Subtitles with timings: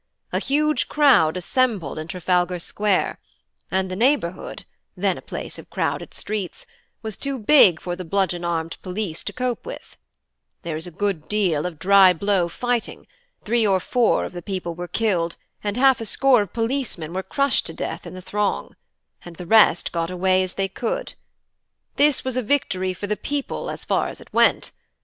[0.33, 3.19] A huge crowd assembled in Trafalgar Square
[3.69, 4.65] and the neighbourhood
[4.97, 6.71] (then a place of crowded streets), and
[7.03, 9.97] was too big for the bludgeon armed police to cope with;
[10.63, 13.05] there was a good deal of dry blow fighting;
[13.45, 17.21] three or four of the people were killed, and half a score of policemen were
[17.21, 18.75] crushed to death in the throng,
[19.23, 21.13] and the rest got away as they could.
[21.97, 24.71] This was a victory for the people as far as it went.